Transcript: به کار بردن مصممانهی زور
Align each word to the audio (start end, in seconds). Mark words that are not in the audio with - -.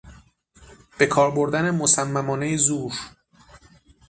به 0.97 1.05
کار 1.05 1.31
بردن 1.31 1.71
مصممانهی 1.71 2.57
زور 2.57 2.93